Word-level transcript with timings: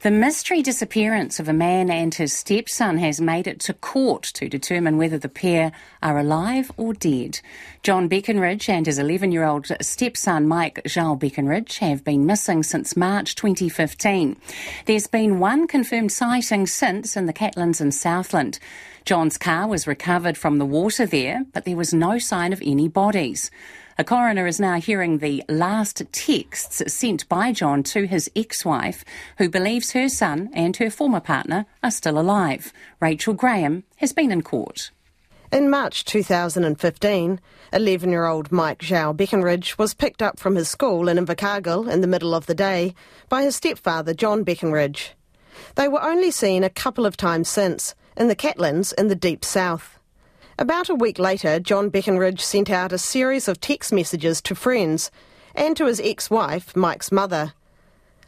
The 0.00 0.10
mystery 0.10 0.60
disappearance 0.60 1.40
of 1.40 1.48
a 1.48 1.54
man 1.54 1.90
and 1.90 2.14
his 2.14 2.34
stepson 2.34 2.98
has 2.98 3.18
made 3.18 3.46
it 3.46 3.60
to 3.60 3.72
court 3.72 4.24
to 4.34 4.46
determine 4.46 4.98
whether 4.98 5.16
the 5.16 5.30
pair 5.30 5.72
are 6.02 6.18
alive 6.18 6.70
or 6.76 6.92
dead. 6.92 7.40
John 7.82 8.06
Beckenridge 8.06 8.68
and 8.68 8.84
his 8.84 8.98
11 8.98 9.32
year 9.32 9.44
old 9.44 9.66
stepson 9.80 10.46
Mike 10.46 10.82
Zhou 10.84 11.18
Beckenridge 11.18 11.78
have 11.78 12.04
been 12.04 12.26
missing 12.26 12.62
since 12.62 12.94
March 12.94 13.36
2015. 13.36 14.36
There's 14.84 15.06
been 15.06 15.40
one 15.40 15.66
confirmed 15.66 16.12
sighting 16.12 16.66
since 16.66 17.16
in 17.16 17.24
the 17.24 17.32
Catlins 17.32 17.80
in 17.80 17.90
Southland. 17.90 18.58
John's 19.06 19.38
car 19.38 19.66
was 19.66 19.86
recovered 19.86 20.36
from 20.36 20.58
the 20.58 20.66
water 20.66 21.06
there, 21.06 21.44
but 21.54 21.64
there 21.64 21.76
was 21.76 21.94
no 21.94 22.18
sign 22.18 22.52
of 22.52 22.60
any 22.62 22.86
bodies. 22.86 23.50
A 23.98 24.04
coroner 24.04 24.46
is 24.46 24.60
now 24.60 24.78
hearing 24.78 25.18
the 25.18 25.42
last 25.48 26.02
texts 26.12 26.82
sent 26.92 27.26
by 27.30 27.50
John 27.50 27.82
to 27.84 28.06
his 28.06 28.30
ex 28.36 28.62
wife, 28.62 29.06
who 29.38 29.48
believes 29.48 29.92
her 29.92 30.10
son 30.10 30.50
and 30.52 30.76
her 30.76 30.90
former 30.90 31.20
partner 31.20 31.64
are 31.82 31.90
still 31.90 32.18
alive. 32.18 32.74
Rachel 33.00 33.32
Graham 33.32 33.84
has 33.96 34.12
been 34.12 34.30
in 34.30 34.42
court. 34.42 34.90
In 35.50 35.70
March 35.70 36.04
2015, 36.04 37.40
11 37.72 38.10
year 38.10 38.26
old 38.26 38.52
Mike 38.52 38.80
Zhou 38.80 39.16
Beckenridge 39.16 39.78
was 39.78 39.94
picked 39.94 40.20
up 40.20 40.38
from 40.38 40.56
his 40.56 40.68
school 40.68 41.08
in 41.08 41.16
Invercargill 41.16 41.90
in 41.90 42.02
the 42.02 42.06
middle 42.06 42.34
of 42.34 42.44
the 42.44 42.54
day 42.54 42.94
by 43.30 43.44
his 43.44 43.56
stepfather 43.56 44.12
John 44.12 44.44
Beckenridge. 44.44 45.12
They 45.76 45.88
were 45.88 46.02
only 46.02 46.30
seen 46.30 46.64
a 46.64 46.68
couple 46.68 47.06
of 47.06 47.16
times 47.16 47.48
since, 47.48 47.94
in 48.14 48.28
the 48.28 48.36
Catlins 48.36 48.92
in 48.92 49.08
the 49.08 49.16
deep 49.16 49.42
south. 49.42 49.95
About 50.58 50.88
a 50.88 50.94
week 50.94 51.18
later, 51.18 51.60
John 51.60 51.90
Beckenridge 51.90 52.40
sent 52.40 52.70
out 52.70 52.90
a 52.90 52.96
series 52.96 53.46
of 53.46 53.60
text 53.60 53.92
messages 53.92 54.40
to 54.40 54.54
friends 54.54 55.10
and 55.54 55.76
to 55.76 55.84
his 55.84 56.00
ex 56.00 56.30
wife, 56.30 56.74
Mike's 56.74 57.12
mother. 57.12 57.52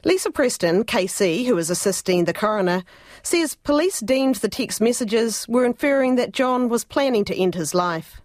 Lisa 0.04 0.30
Preston, 0.30 0.84
KC, 0.84 1.46
who 1.46 1.56
is 1.56 1.70
assisting 1.70 2.26
the 2.26 2.34
coroner, 2.34 2.84
says 3.22 3.54
police 3.54 4.00
deemed 4.00 4.36
the 4.36 4.48
text 4.50 4.78
messages 4.78 5.46
were 5.48 5.64
inferring 5.64 6.16
that 6.16 6.32
John 6.32 6.68
was 6.68 6.84
planning 6.84 7.24
to 7.24 7.34
end 7.34 7.54
his 7.54 7.74
life. 7.74 8.20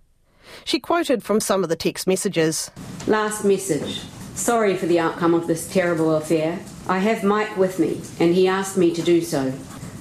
She 0.65 0.81
quoted 0.81 1.23
from 1.23 1.39
some 1.39 1.63
of 1.63 1.69
the 1.69 1.77
text 1.77 2.05
messages 2.05 2.71
Last 3.07 3.45
message. 3.45 4.01
Sorry 4.35 4.75
for 4.75 4.85
the 4.85 4.99
outcome 4.99 5.33
of 5.33 5.47
this 5.47 5.71
terrible 5.71 6.13
affair. 6.15 6.59
I 6.89 6.99
have 6.99 7.23
Mike 7.23 7.55
with 7.55 7.79
me, 7.79 8.01
and 8.19 8.35
he 8.35 8.49
asked 8.49 8.75
me 8.75 8.93
to 8.95 9.01
do 9.01 9.21
so. 9.21 9.51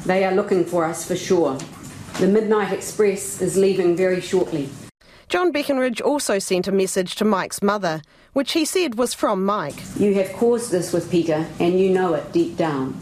They 0.06 0.24
are 0.24 0.34
looking 0.34 0.64
for 0.64 0.84
us 0.84 1.06
for 1.06 1.14
sure. 1.14 1.56
The 2.18 2.28
Midnight 2.28 2.72
Express 2.72 3.40
is 3.40 3.56
leaving 3.56 3.96
very 3.96 4.20
shortly. 4.20 4.68
John 5.28 5.52
Beckenridge 5.52 6.00
also 6.00 6.38
sent 6.38 6.68
a 6.68 6.72
message 6.72 7.14
to 7.16 7.24
Mike's 7.24 7.62
mother, 7.62 8.02
which 8.32 8.52
he 8.52 8.64
said 8.64 8.96
was 8.96 9.14
from 9.14 9.44
Mike. 9.44 9.80
You 9.96 10.14
have 10.14 10.32
caused 10.34 10.70
this 10.70 10.92
with 10.92 11.10
Peter, 11.10 11.46
and 11.58 11.80
you 11.80 11.90
know 11.90 12.14
it 12.14 12.32
deep 12.32 12.56
down. 12.56 13.00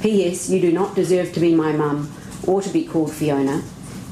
P.S. 0.00 0.48
You 0.48 0.60
do 0.60 0.72
not 0.72 0.94
deserve 0.94 1.32
to 1.34 1.40
be 1.40 1.54
my 1.54 1.72
mum 1.72 2.10
or 2.46 2.62
to 2.62 2.68
be 2.70 2.86
called 2.86 3.12
Fiona, 3.12 3.62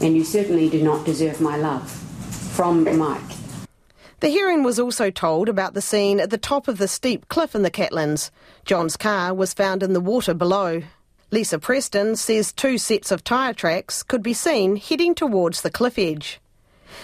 and 0.00 0.14
you 0.14 0.24
certainly 0.24 0.69
do 0.69 0.83
not 0.83 1.06
deserve 1.06 1.41
my 1.41 1.56
love. 1.56 1.91
From 1.91 2.84
Mike. 2.98 3.22
The 4.20 4.28
hearing 4.28 4.62
was 4.62 4.78
also 4.78 5.11
told 5.11 5.48
about 5.48 5.74
the 5.74 5.83
scene 5.83 6.20
at 6.20 6.30
the 6.30 6.39
top 6.39 6.69
of 6.69 6.78
the 6.78 6.89
steep 6.89 7.28
cliff 7.28 7.55
in 7.55 7.62
the 7.62 7.70
Catlins. 7.70 8.30
John's 8.64 8.97
car 8.97 9.34
was 9.34 9.55
found 9.55 9.83
in 9.83 9.92
the 9.92 10.00
water 10.00 10.34
below. 10.34 10.83
Lisa 11.32 11.58
Preston 11.58 12.14
says 12.14 12.52
two 12.52 12.78
sets 12.78 13.10
of 13.10 13.24
tyre 13.24 13.52
tracks 13.52 14.05
could 14.05 14.22
be 14.22 14.32
seen 14.32 14.77
heading 14.77 15.12
towards 15.12 15.62
the 15.62 15.70
cliff 15.70 15.98
edge. 15.98 16.41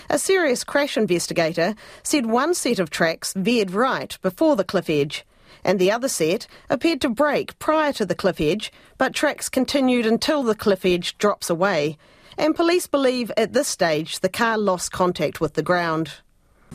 A 0.08 0.16
serious 0.16 0.62
crash 0.62 0.96
investigator 0.96 1.74
said 2.04 2.26
one 2.26 2.54
set 2.54 2.78
of 2.78 2.88
tracks 2.88 3.32
veered 3.36 3.72
right 3.72 4.16
before 4.22 4.54
the 4.54 4.62
cliff 4.62 4.88
edge, 4.88 5.24
and 5.64 5.80
the 5.80 5.90
other 5.90 6.08
set 6.08 6.46
appeared 6.70 7.00
to 7.00 7.08
break 7.08 7.58
prior 7.58 7.92
to 7.94 8.06
the 8.06 8.14
cliff 8.14 8.40
edge, 8.40 8.72
but 8.96 9.12
tracks 9.12 9.48
continued 9.48 10.06
until 10.06 10.44
the 10.44 10.54
cliff 10.54 10.84
edge 10.84 11.18
drops 11.18 11.50
away. 11.50 11.98
And 12.38 12.54
police 12.54 12.86
believe 12.86 13.32
at 13.36 13.52
this 13.52 13.66
stage 13.66 14.20
the 14.20 14.28
car 14.28 14.56
lost 14.56 14.92
contact 14.92 15.40
with 15.40 15.54
the 15.54 15.62
ground. 15.62 16.12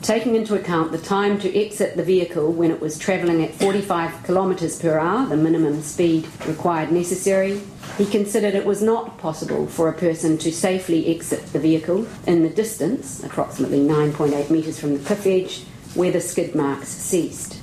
Taking 0.02 0.36
into 0.36 0.54
account 0.54 0.92
the 0.92 0.98
time 0.98 1.38
to 1.40 1.58
exit 1.58 1.96
the 1.96 2.04
vehicle 2.04 2.52
when 2.52 2.70
it 2.70 2.80
was 2.80 2.98
travelling 2.98 3.44
at 3.44 3.54
45 3.54 4.24
kilometres 4.24 4.78
per 4.78 4.98
hour, 4.98 5.26
the 5.26 5.36
minimum 5.36 5.82
speed 5.82 6.26
required 6.46 6.92
necessary, 6.92 7.60
he 7.98 8.06
considered 8.06 8.54
it 8.54 8.64
was 8.64 8.80
not 8.80 9.18
possible 9.18 9.66
for 9.66 9.88
a 9.88 9.92
person 9.92 10.38
to 10.38 10.52
safely 10.52 11.14
exit 11.14 11.44
the 11.52 11.58
vehicle 11.58 12.06
in 12.26 12.42
the 12.42 12.48
distance, 12.48 13.22
approximately 13.24 13.80
9.8 13.80 14.50
metres 14.50 14.78
from 14.78 14.94
the 14.94 15.04
cliff 15.04 15.26
edge, 15.26 15.64
where 15.94 16.12
the 16.12 16.20
skid 16.20 16.54
marks 16.54 16.88
ceased. 16.88 17.58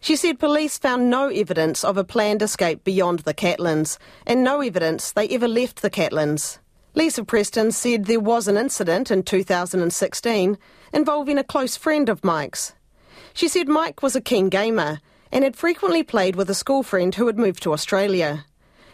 She 0.00 0.16
said 0.16 0.38
police 0.38 0.78
found 0.78 1.10
no 1.10 1.28
evidence 1.28 1.84
of 1.84 1.96
a 1.96 2.04
planned 2.04 2.40
escape 2.40 2.82
beyond 2.82 3.20
the 3.20 3.34
Catlins, 3.34 3.98
and 4.26 4.42
no 4.42 4.62
evidence 4.62 5.12
they 5.12 5.28
ever 5.28 5.46
left 5.46 5.82
the 5.82 5.90
Catlins. 5.90 6.58
Lisa 6.98 7.22
Preston 7.22 7.70
said 7.70 8.06
there 8.06 8.18
was 8.18 8.48
an 8.48 8.56
incident 8.56 9.12
in 9.12 9.22
2016 9.22 10.58
involving 10.92 11.38
a 11.38 11.44
close 11.44 11.76
friend 11.76 12.08
of 12.08 12.24
Mike's. 12.24 12.72
She 13.32 13.46
said 13.46 13.68
Mike 13.68 14.02
was 14.02 14.16
a 14.16 14.20
keen 14.20 14.48
gamer 14.48 14.98
and 15.30 15.44
had 15.44 15.54
frequently 15.54 16.02
played 16.02 16.34
with 16.34 16.50
a 16.50 16.56
school 16.56 16.82
friend 16.82 17.14
who 17.14 17.28
had 17.28 17.38
moved 17.38 17.62
to 17.62 17.72
Australia. 17.72 18.44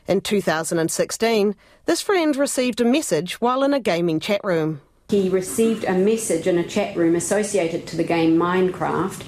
In 0.06 0.20
2016, 0.20 1.56
this 1.87 2.03
friend 2.03 2.37
received 2.37 2.82
a 2.82 2.84
message 2.84 3.41
while 3.41 3.62
in 3.62 3.72
a 3.72 3.81
gaming 3.81 4.20
chat 4.20 4.43
room. 4.44 4.82
He 5.09 5.31
received 5.31 5.84
a 5.84 5.94
message 5.94 6.47
in 6.47 6.59
a 6.59 6.69
chat 6.69 6.94
room 6.98 7.14
associated 7.14 7.87
to 7.87 7.97
the 7.97 8.04
game 8.04 8.37
Minecraft 8.37 9.25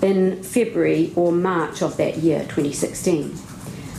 in 0.00 0.42
February 0.42 1.12
or 1.16 1.32
March 1.32 1.82
of 1.82 1.98
that 1.98 2.16
year, 2.16 2.44
2016. 2.44 3.49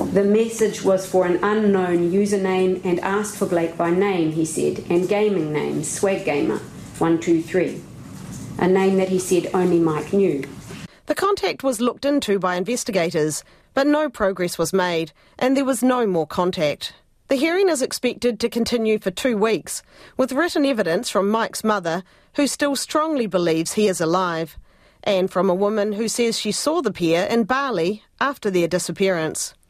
The 0.10 0.24
message 0.24 0.84
was 0.84 1.06
for 1.06 1.26
an 1.26 1.42
unknown 1.44 2.12
username 2.12 2.84
and 2.84 3.00
asked 3.00 3.38
for 3.38 3.46
Blake 3.46 3.78
by 3.78 3.92
name, 3.92 4.32
he 4.32 4.46
said, 4.46 4.84
and 4.90 5.08
gaming 5.08 5.54
name, 5.54 5.84
Swag 5.84 6.26
Gamer 6.26 6.58
123, 6.98 7.82
a 8.58 8.68
name 8.68 8.98
that 8.98 9.10
he 9.10 9.20
said 9.20 9.50
only 9.54 9.80
Mike 9.80 10.12
knew. 10.12 10.44
The 11.06 11.16
contact 11.16 11.64
was 11.64 11.80
looked 11.80 12.04
into 12.04 12.40
by 12.40 12.56
investigators, 12.56 13.44
but 13.74 13.88
no 13.88 14.10
progress 14.10 14.58
was 14.58 14.74
made, 14.74 15.14
and 15.40 15.56
there 15.56 15.64
was 15.64 15.82
no 15.82 16.06
more 16.06 16.28
contact. 16.28 16.94
The 17.30 17.36
hearing 17.36 17.70
is 17.70 17.82
expected 17.82 18.40
to 18.42 18.50
continue 18.50 19.00
for 19.00 19.12
two 19.12 19.38
weeks, 19.38 19.82
with 20.18 20.34
written 20.34 20.66
evidence 20.66 21.10
from 21.10 21.30
Mike's 21.30 21.64
mother, 21.64 22.04
who 22.36 22.48
still 22.48 22.76
strongly 22.76 23.28
believes 23.28 23.74
he 23.74 23.88
is 23.88 24.02
alive, 24.02 24.58
and 25.04 25.32
from 25.32 25.50
a 25.50 25.56
woman 25.56 25.94
who 25.94 26.08
says 26.08 26.38
she 26.38 26.52
saw 26.52 26.82
the 26.82 26.92
pair 26.92 27.28
in 27.28 27.46
Bali 27.46 28.04
after 28.20 28.52
their 28.52 28.68
disappearance. 28.68 29.54